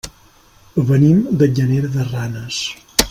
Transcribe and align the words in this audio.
Venim 0.91 1.19
de 1.43 1.49
Llanera 1.59 1.93
de 1.99 2.07
Ranes. 2.11 2.63